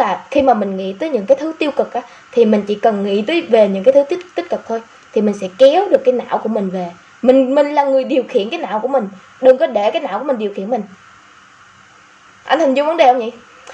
là 0.00 0.24
khi 0.30 0.42
mà 0.42 0.54
mình 0.54 0.76
nghĩ 0.76 0.92
tới 0.92 1.10
những 1.10 1.26
cái 1.26 1.36
thứ 1.40 1.52
tiêu 1.58 1.70
cực 1.70 1.92
á, 1.92 2.02
thì 2.32 2.44
mình 2.44 2.62
chỉ 2.66 2.74
cần 2.74 3.04
nghĩ 3.04 3.22
tới 3.22 3.40
về 3.40 3.68
những 3.68 3.84
cái 3.84 3.92
thứ 3.92 4.02
tích 4.02 4.20
tích 4.34 4.50
cực 4.50 4.60
thôi. 4.68 4.82
Thì 5.12 5.20
mình 5.20 5.34
sẽ 5.40 5.48
kéo 5.58 5.88
được 5.88 6.04
cái 6.04 6.12
não 6.12 6.38
của 6.38 6.48
mình 6.48 6.70
về. 6.70 6.90
Mình 7.22 7.54
mình 7.54 7.74
là 7.74 7.84
người 7.84 8.04
điều 8.04 8.22
khiển 8.28 8.50
cái 8.50 8.60
não 8.60 8.80
của 8.80 8.88
mình. 8.88 9.08
Đừng 9.40 9.58
có 9.58 9.66
để 9.66 9.90
cái 9.90 10.02
não 10.02 10.18
của 10.18 10.24
mình 10.24 10.38
điều 10.38 10.52
khiển 10.54 10.70
mình. 10.70 10.82
Anh 12.44 12.60
hình 12.60 12.74
dung 12.74 12.86
vấn 12.86 12.96
đề 12.96 13.06
không 13.06 13.18
nhỉ? 13.18 13.30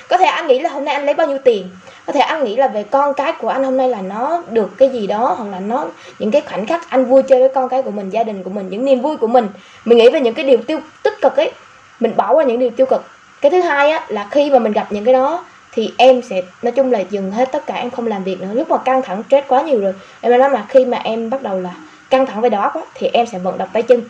Có 0.08 0.16
thể 0.16 0.24
anh 0.24 0.46
nghĩ 0.46 0.60
là 0.60 0.70
hôm 0.70 0.84
nay 0.84 0.94
anh 0.94 1.06
lấy 1.06 1.14
bao 1.14 1.26
nhiêu 1.26 1.38
tiền? 1.44 1.68
Có 2.06 2.12
thể 2.12 2.20
anh 2.20 2.44
nghĩ 2.44 2.56
là 2.56 2.68
về 2.68 2.82
con 2.82 3.14
cái 3.14 3.32
của 3.32 3.48
anh 3.48 3.64
hôm 3.64 3.76
nay 3.76 3.88
là 3.88 4.02
nó 4.02 4.42
được 4.50 4.70
cái 4.78 4.88
gì 4.88 5.06
đó, 5.06 5.34
hoặc 5.38 5.50
là 5.50 5.60
nó, 5.60 5.86
những 6.18 6.30
cái 6.30 6.42
khoảnh 6.42 6.66
khắc 6.66 6.90
anh 6.90 7.04
vui 7.04 7.22
chơi 7.22 7.40
với 7.40 7.48
con 7.54 7.68
cái 7.68 7.82
của 7.82 7.90
mình, 7.90 8.10
gia 8.10 8.22
đình 8.22 8.42
của 8.42 8.50
mình, 8.50 8.68
những 8.70 8.84
niềm 8.84 9.00
vui 9.00 9.16
của 9.16 9.26
mình. 9.26 9.48
Mình 9.84 9.98
nghĩ 9.98 10.10
về 10.10 10.20
những 10.20 10.34
cái 10.34 10.44
điều 10.44 10.58
tiêu, 10.66 10.80
tích 11.02 11.14
cực 11.22 11.36
ấy. 11.36 11.52
Mình 12.00 12.12
bỏ 12.16 12.32
qua 12.32 12.44
những 12.44 12.58
điều 12.58 12.70
tiêu 12.70 12.86
cực. 12.86 13.04
Cái 13.40 13.50
thứ 13.50 13.60
hai 13.60 13.90
á, 13.90 14.06
là 14.08 14.28
khi 14.30 14.50
mà 14.50 14.58
mình 14.58 14.72
gặp 14.72 14.86
những 14.90 15.04
cái 15.04 15.14
đó 15.14 15.44
thì 15.76 15.92
em 15.98 16.22
sẽ, 16.22 16.42
nói 16.62 16.72
chung 16.72 16.92
là 16.92 16.98
dừng 16.98 17.32
hết 17.32 17.52
tất 17.52 17.66
cả, 17.66 17.74
em 17.74 17.90
không 17.90 18.06
làm 18.06 18.24
việc 18.24 18.40
nữa. 18.40 18.48
Lúc 18.52 18.70
mà 18.70 18.76
căng 18.78 19.02
thẳng, 19.02 19.22
stress 19.26 19.48
quá 19.48 19.62
nhiều 19.62 19.80
rồi, 19.80 19.94
em 20.20 20.38
nói 20.38 20.50
là 20.50 20.64
khi 20.68 20.84
mà 20.84 20.98
em 21.04 21.30
bắt 21.30 21.42
đầu 21.42 21.60
là 21.60 21.70
căng 22.10 22.26
thẳng 22.26 22.40
về 22.40 22.48
đó 22.48 22.70
quá 22.74 22.82
thì 22.94 23.10
em 23.12 23.26
sẽ 23.26 23.38
vận 23.38 23.58
động 23.58 23.68
tay 23.72 23.82
chân. 23.82 24.02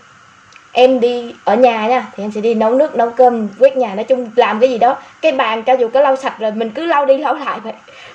Em 0.73 1.01
đi 1.01 1.35
ở 1.45 1.57
nhà 1.57 1.89
nha, 1.89 2.07
thì 2.17 2.25
em 2.25 2.33
sẽ 2.33 2.41
đi 2.41 2.55
nấu 2.55 2.75
nước, 2.75 2.97
nấu 2.97 3.11
cơm, 3.11 3.49
quét 3.59 3.77
nhà, 3.77 3.95
nói 3.95 4.05
chung 4.05 4.31
làm 4.37 4.61
cái 4.61 4.71
gì 4.71 4.79
đó. 4.79 4.97
Cái 5.23 5.33
bàn 5.33 5.63
cho 5.63 5.73
dù 5.73 5.89
có 5.89 6.01
lau 6.01 6.17
sạch 6.17 6.37
rồi, 6.39 6.53
mình 6.53 6.71
cứ 6.71 6.87
lau 6.87 7.07
đi, 7.07 7.19
lau 7.19 7.35
lại 7.35 7.61
vậy 7.65 7.73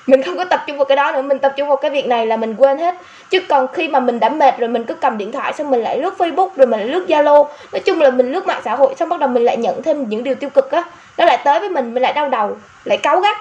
mình 0.07 0.23
không 0.23 0.37
có 0.37 0.45
tập 0.45 0.63
trung 0.67 0.77
vào 0.77 0.85
cái 0.85 0.95
đó 0.95 1.11
nữa, 1.11 1.21
mình 1.21 1.39
tập 1.39 1.53
trung 1.57 1.67
vào 1.67 1.77
cái 1.77 1.91
việc 1.91 2.07
này 2.07 2.27
là 2.27 2.37
mình 2.37 2.55
quên 2.55 2.77
hết. 2.77 2.95
Chứ 3.29 3.39
còn 3.49 3.67
khi 3.73 3.87
mà 3.87 3.99
mình 3.99 4.19
đã 4.19 4.29
mệt 4.29 4.59
rồi, 4.59 4.69
mình 4.69 4.83
cứ 4.83 4.93
cầm 4.93 5.17
điện 5.17 5.31
thoại 5.31 5.53
xong 5.53 5.71
mình 5.71 5.81
lại 5.81 5.99
lướt 5.99 6.13
facebook 6.17 6.49
rồi 6.55 6.67
mình 6.67 6.79
lại 6.79 6.89
lướt 6.89 7.05
zalo. 7.07 7.45
Nói 7.71 7.79
chung 7.79 8.01
là 8.01 8.11
mình 8.11 8.31
lướt 8.31 8.47
mạng 8.47 8.61
xã 8.65 8.75
hội 8.75 8.95
xong 8.99 9.09
bắt 9.09 9.19
đầu 9.19 9.29
mình 9.29 9.43
lại 9.43 9.57
nhận 9.57 9.83
thêm 9.83 10.09
những 10.09 10.23
điều 10.23 10.35
tiêu 10.35 10.49
cực 10.49 10.71
á. 10.71 10.83
Nó 11.17 11.25
lại 11.25 11.37
tới 11.43 11.59
với 11.59 11.69
mình 11.69 11.93
mình 11.93 12.03
lại 12.03 12.13
đau 12.13 12.29
đầu, 12.29 12.57
lại 12.85 12.97
cáu 12.97 13.19
gắt. 13.19 13.37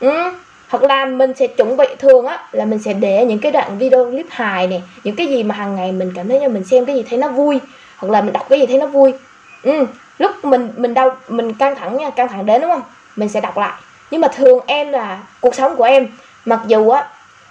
Ừ. 0.00 0.32
Hoặc 0.68 0.82
là 0.82 1.04
mình 1.04 1.34
sẽ 1.34 1.46
chuẩn 1.46 1.76
bị 1.76 1.86
thường 1.98 2.26
á, 2.26 2.44
là 2.52 2.64
mình 2.64 2.78
sẽ 2.78 2.92
để 2.92 3.24
những 3.24 3.38
cái 3.38 3.52
đoạn 3.52 3.78
video 3.78 4.04
clip 4.04 4.26
hài 4.30 4.66
này 4.66 4.82
những 5.04 5.16
cái 5.16 5.26
gì 5.26 5.42
mà 5.42 5.54
hàng 5.54 5.76
ngày 5.76 5.92
mình 5.92 6.12
cảm 6.16 6.28
thấy 6.28 6.40
như 6.40 6.48
mình 6.48 6.64
xem 6.64 6.84
cái 6.84 6.96
gì 6.96 7.04
thấy 7.08 7.18
nó 7.18 7.28
vui, 7.28 7.60
hoặc 7.96 8.12
là 8.12 8.20
mình 8.20 8.32
đọc 8.32 8.46
cái 8.48 8.60
gì 8.60 8.66
thấy 8.66 8.78
nó 8.78 8.86
vui. 8.86 9.14
Ừ. 9.62 9.86
Lúc 10.18 10.44
mình 10.44 10.68
mình 10.76 10.94
đau, 10.94 11.16
mình 11.28 11.54
căng 11.54 11.74
thẳng 11.74 11.96
nha, 11.96 12.10
căng 12.10 12.28
thẳng 12.28 12.46
đến 12.46 12.60
đúng 12.60 12.70
không? 12.70 12.82
Mình 13.16 13.28
sẽ 13.28 13.40
đọc 13.40 13.58
lại 13.58 13.72
nhưng 14.12 14.20
mà 14.20 14.28
thường 14.28 14.58
em 14.66 14.92
là 14.92 15.18
cuộc 15.40 15.54
sống 15.54 15.76
của 15.76 15.84
em, 15.84 16.08
mặc 16.44 16.60
dù 16.66 16.88
á, 16.88 17.08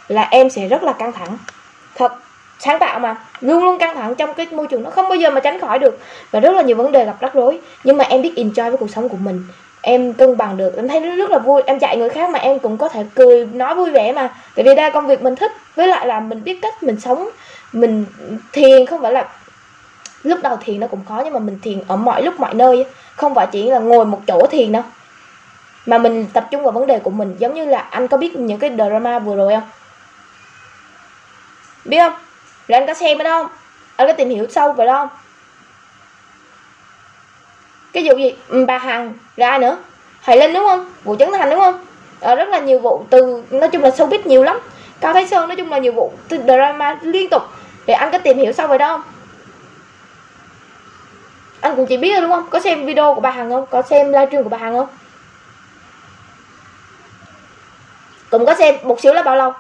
là 0.08 0.28
em 0.32 0.50
sẽ 0.50 0.68
rất 0.68 0.84
là 0.84 0.94
căng 0.94 1.12
thẳng. 1.12 1.38
Thật, 1.96 2.14
sáng 2.60 2.80
tạo 2.80 3.00
mà, 3.00 3.16
luôn 3.40 3.64
luôn 3.64 3.80
căng 3.80 3.96
thẳng 3.96 4.16
trong 4.16 4.34
cái 4.34 4.48
môi 4.52 4.68
trường 4.68 4.84
nó 4.84 4.90
không 4.90 5.10
bao 5.10 5.16
giờ 5.16 5.30
mà 5.30 5.40
tránh 5.40 5.60
khỏi 5.60 5.80
được. 5.80 6.00
Và 6.32 6.40
rất 6.40 6.54
là 6.54 6.62
nhiều 6.62 6.76
vấn 6.76 6.92
đề 6.92 7.06
gặp 7.06 7.16
rắc 7.20 7.34
rối, 7.34 7.60
nhưng 7.84 7.98
mà 7.98 8.06
em 8.10 8.22
biết 8.22 8.34
enjoy 8.36 8.70
với 8.70 8.78
cuộc 8.78 8.90
sống 8.90 9.10
của 9.10 9.18
mình. 9.18 9.44
Em 9.82 10.14
cân 10.14 10.38
bằng 10.38 10.58
được, 10.58 10.76
em 10.76 10.88
thấy 10.88 11.00
nó 11.00 11.16
rất 11.16 11.30
là 11.30 11.38
vui. 11.38 11.62
Em 11.66 11.80
chạy 11.80 11.98
người 11.98 12.10
khác 12.10 12.30
mà 12.30 12.40
em 12.40 12.60
cũng 12.60 12.78
có 12.78 12.90
thể 12.90 13.06
cười, 13.16 13.46
nói 13.46 13.76
vui 13.76 13.92
vẻ 13.92 14.12
mà. 14.12 14.36
Tại 14.56 14.66
vì 14.66 14.76
đa 14.76 14.90
công 14.90 15.08
việc 15.08 15.22
mình 15.22 15.36
thích, 15.36 15.52
với 15.76 15.88
lại 15.88 16.08
là 16.08 16.20
mình 16.20 16.44
biết 16.44 16.60
cách 16.62 16.84
mình 16.84 17.00
sống. 17.00 17.30
Mình 17.74 18.06
thiền 18.54 18.86
không 18.86 19.02
phải 19.02 19.12
là, 19.12 19.28
lúc 20.24 20.40
đầu 20.44 20.58
thiền 20.66 20.80
nó 20.80 20.88
cũng 20.88 21.06
khó, 21.10 21.22
nhưng 21.24 21.34
mà 21.34 21.40
mình 21.40 21.60
thiền 21.64 21.84
ở 21.88 21.96
mọi 21.96 22.24
lúc, 22.24 22.40
mọi 22.40 22.54
nơi 22.54 22.86
không 23.16 23.36
phải 23.36 23.48
chỉ 23.52 23.64
là 23.64 23.80
ngồi 23.80 24.06
một 24.06 24.20
chỗ 24.28 24.48
thiền 24.52 24.72
đâu 24.72 24.84
mà 25.86 25.98
mình 25.98 26.28
tập 26.34 26.48
trung 26.52 26.64
vào 26.64 26.72
vấn 26.72 26.88
đề 26.88 27.00
của 27.00 27.10
mình 27.10 27.36
giống 27.40 27.54
như 27.54 27.66
là 27.66 27.80
anh 27.80 28.08
có 28.08 28.18
biết 28.18 28.36
những 28.36 28.60
cái 28.60 28.72
drama 28.78 29.20
vừa 29.20 29.36
rồi 29.36 29.54
không? 29.54 29.70
Biết 31.86 31.98
không? 32.00 32.14
Rồi 32.68 32.80
anh 32.80 32.88
có 32.88 32.94
xem 32.94 33.18
ở 33.18 33.24
đâu 33.24 33.44
không? 33.44 33.52
Anh 33.96 34.08
có 34.08 34.14
tìm 34.14 34.30
hiểu 34.30 34.48
sâu 34.50 34.74
về 34.74 34.86
đó 34.86 34.94
không? 34.94 35.18
Cái 37.94 38.04
vụ 38.08 38.18
gì? 38.18 38.36
Ừ, 38.48 38.66
bà 38.66 38.78
hằng 38.78 39.14
ra 39.38 39.58
nữa? 39.58 39.78
Hoài 40.22 40.38
linh 40.38 40.54
đúng 40.54 40.66
không? 40.70 40.94
Vụ 41.04 41.16
trấn 41.16 41.30
thành 41.32 41.50
đúng 41.50 41.60
không? 41.60 41.86
Ờ, 42.20 42.36
rất 42.36 42.50
là 42.50 42.60
nhiều 42.60 42.80
vụ 42.80 43.06
từ 43.10 43.44
nói 43.52 43.70
chung 43.70 43.84
là 43.84 43.90
showbiz 43.90 44.20
nhiều 44.26 44.44
lắm. 44.44 44.60
Cao 45.02 45.14
thái 45.14 45.28
sơn 45.28 45.48
nói 45.48 45.56
chung 45.56 45.72
là 45.72 45.78
nhiều 45.78 45.92
vụ 45.92 46.12
từ 46.28 46.38
drama 46.38 47.00
liên 47.02 47.30
tục. 47.30 47.42
Để 47.86 47.94
anh 47.94 48.12
có 48.12 48.18
tìm 48.18 48.38
hiểu 48.38 48.54
sâu 48.54 48.68
về 48.68 48.78
đó 48.78 48.88
không? 48.88 49.02
Anh 51.62 51.76
cũng 51.76 51.86
chỉ 51.86 51.98
biết 51.98 52.12
rồi 52.12 52.22
đúng 52.22 52.32
không? 52.32 52.48
Có 52.50 52.60
xem 52.60 52.86
video 52.86 53.16
của 53.16 53.22
bà 53.22 53.32
hằng 53.32 53.50
không? 53.50 53.66
Có 53.70 53.82
xem 53.82 54.08
livestream 54.08 54.44
của 54.44 54.50
bà 54.50 54.58
hằng 54.58 54.78
không? 54.78 54.88
Cùng 58.32 58.46
có 58.46 58.56
xem 58.56 58.76
một 58.84 59.00
xíu 59.02 59.14
là 59.14 59.24
bao 59.24 59.36
lâu? 59.36 59.54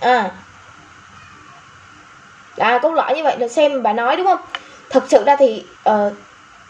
À. 0.00 0.30
À 2.56 2.78
câu 2.82 2.94
lõi 2.94 3.14
như 3.14 3.22
vậy 3.22 3.38
là 3.38 3.48
xem 3.48 3.82
bà 3.82 3.92
nói 3.92 4.16
đúng 4.16 4.26
không? 4.26 4.40
Thực 4.90 5.04
sự 5.08 5.24
ra 5.24 5.36
thì 5.36 5.66
uh, 5.90 6.12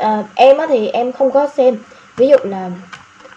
uh, 0.03 0.27
em 0.35 0.59
á 0.59 0.67
thì 0.69 0.89
em 0.89 1.13
không 1.13 1.31
có 1.31 1.49
xem. 1.57 1.79
Ví 2.17 2.29
dụ 2.29 2.37
là 2.43 2.71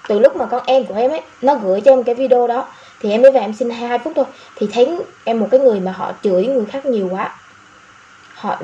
từ 0.07 0.19
lúc 0.19 0.35
mà 0.35 0.45
con 0.45 0.63
em 0.65 0.85
của 0.85 0.95
em 0.95 1.11
ấy 1.11 1.21
nó 1.41 1.55
gửi 1.55 1.81
cho 1.81 1.91
em 1.91 2.03
cái 2.03 2.15
video 2.15 2.47
đó 2.47 2.67
thì 2.99 3.11
em 3.11 3.21
mới 3.21 3.31
về 3.31 3.39
em 3.39 3.53
xin 3.53 3.69
hai 3.69 3.99
phút 3.99 4.13
thôi. 4.15 4.25
Thì 4.55 4.69
thấy 4.73 4.97
em 5.23 5.39
một 5.39 5.47
cái 5.51 5.59
người 5.59 5.79
mà 5.79 5.91
họ 5.91 6.11
chửi 6.23 6.45
người 6.45 6.65
khác 6.65 6.85
nhiều 6.85 7.09
quá. 7.11 7.35
Họ 8.33 8.57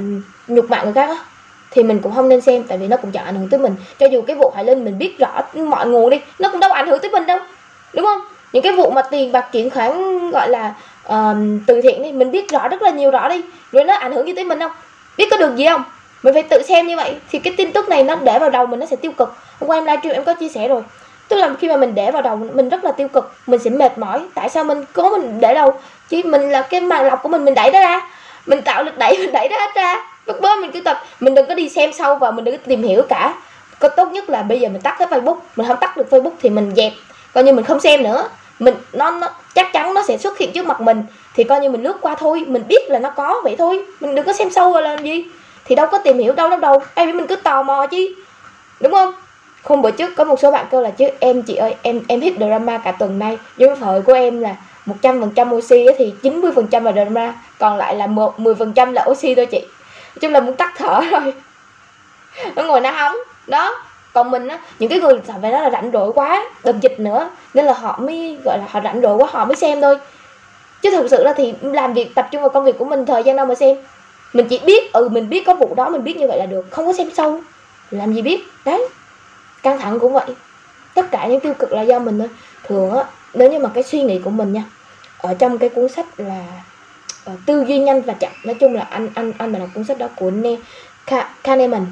nhục 0.48 0.70
mạ 0.70 0.84
người 0.84 0.94
khác 0.94 1.10
á 1.10 1.26
thì 1.74 1.84
mình 1.84 2.00
cũng 2.00 2.16
không 2.16 2.30
nên 2.30 2.42
xem 2.42 2.64
tại 2.64 2.78
vì 2.78 2.88
nó 2.88 2.98
cũng 2.98 3.12
chẳng 3.12 3.26
ảnh 3.26 3.36
hưởng 3.36 3.50
tới 3.50 3.60
mình. 3.60 3.76
Cho 4.00 4.06
dù 4.06 4.22
cái 4.22 4.36
vụ 4.36 4.52
Hải 4.56 4.66
Linh 4.66 4.86
mình 4.86 4.98
biết 4.98 5.20
rõ 5.20 5.42
mọi 5.54 5.88
nguồn 5.88 6.10
đi 6.10 6.22
nó 6.40 6.50
cũng 6.50 6.60
đâu 6.60 6.72
ảnh 6.72 6.88
hưởng 6.88 7.00
tới 7.00 7.12
mình 7.12 7.26
đâu 7.26 7.40
đúng 7.94 8.06
không? 8.06 8.22
Những 8.54 8.64
cái 8.64 8.72
vụ 8.72 8.92
mà 8.92 9.02
tiền 9.02 9.32
bạc 9.32 9.50
chuyển 9.52 9.70
khoản 9.70 9.92
gọi 10.32 10.50
là 10.50 10.74
uh, 11.08 11.38
từ 11.68 11.82
thiện 11.82 12.04
đi 12.04 12.12
mình 12.12 12.32
biết 12.32 12.52
rõ 12.52 12.68
rất 12.68 12.82
là 12.82 12.90
nhiều 12.90 13.12
rõ 13.12 13.28
đi 13.28 13.42
rồi 13.72 13.84
nó 13.84 13.96
ảnh 13.96 14.12
hưởng 14.12 14.28
gì 14.28 14.34
tới 14.36 14.46
mình 14.46 14.60
không? 14.60 14.72
Biết 15.18 15.28
có 15.32 15.38
được 15.38 15.56
gì 15.56 15.66
không? 15.68 15.84
Mình 16.24 16.34
phải 16.34 16.44
tự 16.44 16.62
xem 16.64 16.88
như 16.88 16.96
vậy 16.96 17.16
thì 17.32 17.40
cái 17.40 17.54
tin 17.58 17.72
tức 17.72 17.90
này 17.90 18.04
nó 18.04 18.16
để 18.16 18.40
vào 18.40 18.50
đầu 18.50 18.66
mình 18.66 18.80
nó 18.80 18.86
sẽ 18.86 18.96
tiêu 18.96 19.12
cực. 19.12 19.36
Hôm 19.60 19.70
qua 19.70 19.78
em 19.78 19.86
livestream 19.86 20.16
em 20.16 20.24
có 20.24 20.34
chia 20.34 20.50
sẻ 20.50 20.68
rồi. 20.68 20.82
Tức 21.28 21.36
là 21.36 21.54
khi 21.60 21.70
mà 21.70 21.78
mình 21.78 21.96
để 21.96 22.12
vào 22.12 22.22
đầu 22.22 22.38
mình 22.54 22.70
rất 22.70 22.84
là 22.84 22.92
tiêu 22.92 23.08
cực 23.08 23.32
mình 23.48 23.60
sẽ 23.60 23.70
mệt 23.70 23.98
mỏi. 23.98 24.22
Tại 24.36 24.50
sao 24.50 24.64
mình 24.64 24.86
cố 24.94 25.10
mình 25.10 25.40
để 25.40 25.54
đâu 25.54 25.74
chứ 26.10 26.22
mình 26.26 26.50
là 26.50 26.62
cái 26.62 26.82
màng 26.82 27.06
lọc 27.06 27.24
của 27.24 27.30
mình 27.30 27.46
mình 27.46 27.54
đẩy 27.54 27.72
nó 27.72 27.80
ra. 27.80 28.02
Mình 28.46 28.62
tạo 28.62 28.84
lực 28.84 28.98
đẩy 28.98 29.18
mình 29.20 29.32
đẩy 29.34 29.50
nó 29.50 29.58
hết 29.58 29.72
ra 29.76 30.13
lúc 30.26 30.42
đó 30.42 30.56
mình 30.62 30.72
cứ 30.72 30.82
tập 30.82 31.04
mình 31.20 31.36
đừng 31.36 31.48
có 31.48 31.54
đi 31.54 31.70
xem 31.70 31.94
sâu 31.94 32.16
và 32.16 32.32
mình 32.32 32.46
đừng 32.46 32.58
có 32.58 32.64
tìm 32.66 32.84
hiểu 32.84 33.02
cả. 33.10 33.34
Có 33.80 33.90
tốt 33.90 34.12
nhất 34.12 34.30
là 34.30 34.44
bây 34.44 34.60
giờ 34.60 34.70
mình 34.70 34.82
tắt 34.82 35.00
hết 35.00 35.10
facebook 35.10 35.38
mình 35.56 35.68
không 35.68 35.78
tắt 35.78 35.98
được 35.98 36.08
facebook 36.10 36.32
thì 36.42 36.50
mình 36.50 36.74
dẹp 36.76 36.94
coi 37.34 37.44
như 37.44 37.54
mình 37.54 37.66
không 37.66 37.80
xem 37.80 38.04
nữa. 38.04 38.30
Mình 38.60 38.76
nó, 38.94 39.12
nó 39.12 39.30
chắc 39.56 39.74
chắn 39.74 39.94
nó 39.94 40.04
sẽ 40.08 40.18
xuất 40.18 40.38
hiện 40.38 40.52
trước 40.52 40.66
mặt 40.66 40.82
mình 40.82 41.04
thì 41.36 41.44
coi 41.44 41.62
như 41.62 41.70
mình 41.70 41.84
lướt 41.84 41.98
qua 42.02 42.16
thôi 42.16 42.44
mình 42.48 42.64
biết 42.68 42.90
là 42.90 43.00
nó 43.00 43.10
có 43.10 43.42
vậy 43.44 43.56
thôi. 43.58 43.86
Mình 44.00 44.16
đừng 44.16 44.26
có 44.26 44.34
xem 44.34 44.50
sâu 44.50 44.72
vào 44.72 44.82
làm 44.82 45.04
gì? 45.04 45.26
Thì 45.66 45.76
đâu 45.76 45.88
có 45.88 45.98
tìm 45.98 46.20
hiểu 46.20 46.34
đâu 46.34 46.50
đâu 46.50 46.60
đâu. 46.60 46.82
Ai 46.96 47.14
mình 47.14 47.28
cứ 47.28 47.36
tò 47.36 47.64
mò 47.64 47.88
chứ 47.88 48.16
đúng 48.80 48.92
không? 48.92 49.14
Không 49.64 49.82
bữa 49.82 49.92
trước 49.92 50.16
có 50.16 50.24
một 50.24 50.40
số 50.40 50.52
bạn 50.52 50.66
kêu 50.72 50.82
là 50.82 50.90
chứ 50.90 51.06
em 51.20 51.42
chị 51.42 51.56
ơi 51.56 51.76
em 51.82 52.02
em 52.08 52.22
hit 52.22 52.34
drama 52.38 52.78
cả 52.78 52.92
tuần 52.92 53.20
nay. 53.20 53.38
Với 53.58 53.70
thời 53.80 54.02
của 54.02 54.14
em 54.14 54.42
là 54.42 54.56
một 54.86 54.96
trăm 55.02 55.22
phần 55.22 55.32
trăm 55.36 55.54
oxy 55.54 55.86
thì 55.98 56.14
90 56.24 56.52
phần 56.56 56.68
trăm 56.68 56.86
là 56.86 56.92
drama 56.92 57.34
còn 57.60 57.78
lại 57.78 57.96
là 57.96 58.08
một 58.08 58.40
mười 58.40 58.56
phần 58.56 58.74
trăm 58.74 58.94
là 58.94 59.06
oxy 59.10 59.36
thôi 59.36 59.46
chị 59.46 59.62
chung 60.22 60.32
là 60.32 60.40
muốn 60.40 60.56
tắt 60.56 60.74
thở 60.78 61.02
rồi. 61.12 61.34
Nó 62.56 62.64
ngồi 62.64 62.82
nó 62.82 62.92
hóng. 62.92 63.16
Đó, 63.48 63.84
còn 64.14 64.32
mình 64.32 64.48
á, 64.48 64.60
những 64.80 64.90
cái 64.90 65.00
người 65.00 65.22
phải 65.42 65.52
đó 65.52 65.62
là 65.62 65.70
rảnh 65.70 65.92
rỗi 65.94 66.12
quá, 66.14 66.46
đợt 66.64 66.80
dịch 66.82 67.00
nữa, 67.00 67.30
nên 67.54 67.66
là 67.66 67.74
họ 67.74 68.00
mới, 68.02 68.38
gọi 68.46 68.58
là, 68.58 68.66
họ 68.70 68.82
rảnh 68.84 69.02
rỗi 69.02 69.18
quá, 69.18 69.28
họ 69.32 69.46
mới 69.46 69.56
xem 69.56 69.82
thôi. 69.82 69.98
Chứ 70.82 70.92
thực 70.92 71.08
sự 71.12 71.24
là 71.24 71.34
thì 71.34 71.54
làm 71.62 71.94
việc, 71.94 72.16
tập 72.16 72.28
trung 72.32 72.42
vào 72.42 72.50
công 72.50 72.66
việc 72.66 72.78
của 72.78 72.86
mình, 72.86 73.06
thời 73.06 73.24
gian 73.24 73.36
đâu 73.36 73.46
mà 73.46 73.56
xem. 73.56 73.78
Mình 74.34 74.48
chỉ 74.50 74.60
biết 74.66 74.94
ừ 74.94 75.10
mình 75.10 75.30
biết 75.30 75.44
có 75.46 75.56
vụ 75.56 75.76
đó, 75.76 75.90
mình 75.90 76.04
biết 76.04 76.18
như 76.18 76.28
vậy 76.28 76.40
là 76.40 76.46
được, 76.46 76.66
không 76.72 76.86
có 76.86 76.94
xem 76.94 77.10
sâu. 77.14 77.42
Làm 77.92 78.14
gì 78.14 78.22
biết? 78.22 78.44
Đấy, 78.66 78.88
căng 79.64 79.80
thẳng 79.80 80.00
cũng 80.00 80.14
vậy. 80.14 80.26
Tất 80.94 81.12
cả 81.12 81.28
những 81.28 81.40
tiêu 81.40 81.54
cực 81.54 81.72
là 81.72 81.82
do 81.82 82.00
mình 82.00 82.20
thôi. 82.20 82.30
Thường 82.64 82.92
á, 82.98 83.06
nếu 83.34 83.52
như 83.52 83.60
mà 83.60 83.70
cái 83.74 83.84
suy 83.84 84.02
nghĩ 84.02 84.20
của 84.20 84.30
mình 84.30 84.54
nha, 84.54 84.64
ở 85.18 85.34
trong 85.34 85.58
cái 85.58 85.70
cuốn 85.70 85.90
sách 85.90 86.06
là 86.18 86.46
uh, 87.32 87.40
tư 87.46 87.66
duy 87.68 87.80
nhanh 87.80 88.02
và 88.02 88.14
chậm. 88.14 88.32
Nói 88.44 88.56
chung 88.60 88.74
là 88.74 88.82
anh 88.82 89.10
anh 89.16 89.34
anh 89.38 89.52
mà 89.52 89.60
đọc 89.60 89.70
cuốn 89.74 89.84
sách 89.84 89.98
đó 89.98 90.08
của 90.16 90.32
Ne 90.32 90.56
Kahneman. 91.44 91.86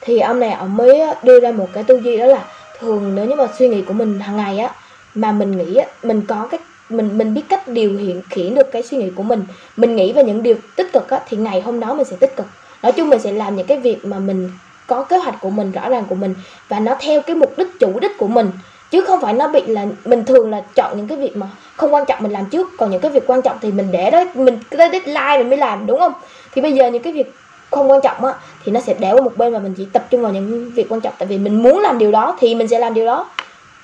Thì 0.00 0.20
ông 0.20 0.40
này 0.40 0.52
ông 0.52 0.76
mới 0.76 1.00
đưa 1.22 1.40
ra 1.40 1.50
một 1.50 1.68
cái 1.72 1.84
tư 1.84 2.00
duy 2.04 2.16
đó 2.16 2.26
là 2.26 2.44
thường 2.78 3.14
nếu 3.14 3.26
như 3.26 3.34
mà 3.34 3.46
suy 3.58 3.68
nghĩ 3.68 3.82
của 3.82 3.92
mình 3.92 4.20
hàng 4.20 4.36
ngày 4.36 4.58
á 4.58 4.74
mà 5.14 5.32
mình 5.32 5.58
nghĩ 5.58 5.74
á 5.74 5.86
mình 6.02 6.22
có 6.28 6.48
cái 6.50 6.60
mình 6.88 7.18
mình 7.18 7.34
biết 7.34 7.42
cách 7.48 7.68
điều 7.68 7.98
khiển 7.98 8.22
khiển 8.30 8.54
được 8.54 8.72
cái 8.72 8.82
suy 8.82 8.96
nghĩ 8.96 9.10
của 9.10 9.22
mình 9.22 9.44
mình 9.76 9.96
nghĩ 9.96 10.12
về 10.12 10.24
những 10.24 10.42
điều 10.42 10.56
tích 10.76 10.92
cực 10.92 11.10
á 11.10 11.20
thì 11.28 11.36
ngày 11.36 11.60
hôm 11.60 11.80
đó 11.80 11.94
mình 11.94 12.04
sẽ 12.04 12.16
tích 12.16 12.36
cực. 12.36 12.46
Nói 12.82 12.92
chung 12.92 13.08
mình 13.08 13.20
sẽ 13.20 13.32
làm 13.32 13.56
những 13.56 13.66
cái 13.66 13.78
việc 13.78 14.04
mà 14.04 14.18
mình 14.18 14.50
có 14.86 15.02
kế 15.02 15.18
hoạch 15.18 15.40
của 15.40 15.50
mình 15.50 15.72
rõ 15.72 15.88
ràng 15.88 16.04
của 16.08 16.14
mình 16.14 16.34
và 16.68 16.80
nó 16.80 16.96
theo 17.00 17.20
cái 17.20 17.36
mục 17.36 17.58
đích 17.58 17.68
chủ 17.80 17.98
đích 18.00 18.18
của 18.18 18.28
mình 18.28 18.50
chứ 18.92 19.00
không 19.00 19.20
phải 19.20 19.32
nó 19.32 19.48
bị 19.48 19.62
là 19.66 19.86
mình 20.04 20.24
thường 20.24 20.50
là 20.50 20.62
chọn 20.74 20.96
những 20.96 21.08
cái 21.08 21.18
việc 21.18 21.36
mà 21.36 21.46
không 21.76 21.94
quan 21.94 22.04
trọng 22.04 22.22
mình 22.22 22.32
làm 22.32 22.46
trước. 22.46 22.70
Còn 22.78 22.90
những 22.90 23.00
cái 23.00 23.10
việc 23.10 23.22
quan 23.26 23.42
trọng 23.42 23.56
thì 23.60 23.72
mình 23.72 23.88
để 23.92 24.10
đó, 24.10 24.24
mình 24.34 24.58
cái 24.70 24.88
deadline 24.92 25.38
mình 25.38 25.48
mới 25.48 25.58
làm, 25.58 25.86
đúng 25.86 26.00
không? 26.00 26.12
Thì 26.52 26.62
bây 26.62 26.72
giờ 26.72 26.90
những 26.90 27.02
cái 27.02 27.12
việc 27.12 27.34
không 27.70 27.90
quan 27.90 28.00
trọng 28.00 28.24
á, 28.24 28.34
thì 28.64 28.72
nó 28.72 28.80
sẽ 28.80 28.94
để 28.98 29.12
qua 29.12 29.22
một 29.22 29.36
bên 29.36 29.52
và 29.52 29.58
mình 29.58 29.74
chỉ 29.76 29.86
tập 29.92 30.06
trung 30.10 30.22
vào 30.22 30.32
những 30.32 30.70
việc 30.74 30.86
quan 30.88 31.00
trọng. 31.00 31.12
Tại 31.18 31.26
vì 31.26 31.38
mình 31.38 31.62
muốn 31.62 31.80
làm 31.80 31.98
điều 31.98 32.12
đó 32.12 32.36
thì 32.40 32.54
mình 32.54 32.68
sẽ 32.68 32.78
làm 32.78 32.94
điều 32.94 33.06
đó. 33.06 33.30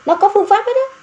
Nó 0.06 0.14
có 0.14 0.30
phương 0.34 0.46
pháp 0.46 0.64
hết 0.66 0.72
á. 0.74 0.97